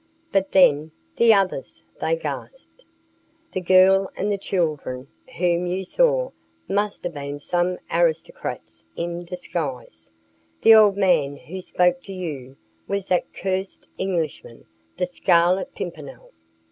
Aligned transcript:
"But, 0.31 0.51
then 0.51 0.89
the 1.17 1.31
others?" 1.31 1.83
they 1.99 2.15
gasped. 2.15 2.85
"The 3.51 3.61
girl 3.61 4.09
and 4.17 4.31
the 4.31 4.37
children 4.39 5.09
whom 5.37 5.67
you 5.67 5.83
saw 5.83 6.31
must 6.67 7.03
have 7.03 7.13
been 7.13 7.37
some 7.37 7.77
aristocrats 7.91 8.83
in 8.95 9.23
disguise. 9.25 10.11
The 10.63 10.73
old 10.73 10.97
man 10.97 11.37
who 11.37 11.61
spoke 11.61 12.01
to 12.05 12.13
you 12.13 12.57
was 12.87 13.05
that 13.09 13.31
cursed 13.31 13.85
Englishman 13.99 14.65
the 14.97 15.05
Scarlet 15.05 15.75
Pimpernel!" 15.75 16.31